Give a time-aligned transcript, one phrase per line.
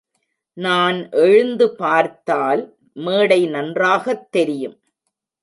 [0.53, 2.77] நான் எழுந்து பார்த்தால்
[2.93, 4.79] மேடை நன்றாகத் தெரியும்.